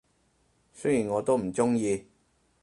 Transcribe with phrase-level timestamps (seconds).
[0.73, 2.07] 雖然我都唔鍾意